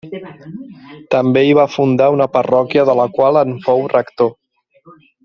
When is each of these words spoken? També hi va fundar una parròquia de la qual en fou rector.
També 1.15 1.43
hi 1.47 1.51
va 1.59 1.65
fundar 1.73 2.07
una 2.15 2.27
parròquia 2.37 2.87
de 2.91 2.97
la 3.01 3.07
qual 3.19 3.39
en 3.43 3.53
fou 3.67 3.85
rector. 3.97 4.33